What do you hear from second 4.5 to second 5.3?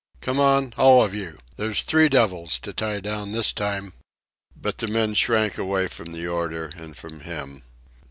But the men